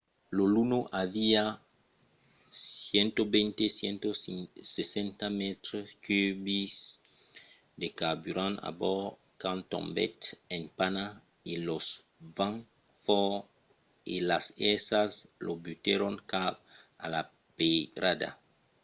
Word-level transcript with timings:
lo 0.35 0.45
luno 0.55 0.79
aviá 1.03 1.43
120-160 2.91 5.25
mètres 5.41 5.85
cubics 6.05 6.79
de 7.79 7.87
carburant 7.99 8.55
a 8.69 8.71
bòrd 8.81 9.11
quand 9.41 9.61
tombèt 9.73 10.17
en 10.55 10.63
pana 10.77 11.05
e 11.51 11.53
los 11.67 11.87
vents 12.37 12.65
fòrt 13.03 13.39
e 14.13 14.15
las 14.29 14.45
èrsas 14.73 15.11
lo 15.45 15.53
butèron 15.65 16.15
cap 16.33 16.53
a 17.05 17.07
la 17.15 17.21
peirada 17.57 18.29